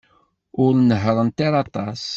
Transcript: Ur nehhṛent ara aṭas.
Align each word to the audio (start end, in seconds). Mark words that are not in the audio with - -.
Ur 0.63 0.73
nehhṛent 0.77 1.37
ara 1.47 1.57
aṭas. 1.63 2.01